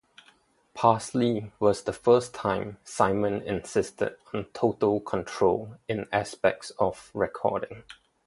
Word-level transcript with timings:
"Parsley" 0.73 1.51
was 1.59 1.83
the 1.83 1.93
first 1.93 2.33
time 2.33 2.77
Simon 2.83 3.39
insisted 3.43 4.15
on 4.33 4.45
total 4.51 4.99
control 4.99 5.75
in 5.87 6.07
aspects 6.11 6.71
of 6.79 7.11
recording. 7.13 7.83